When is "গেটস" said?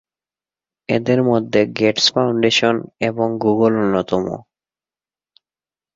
1.77-2.05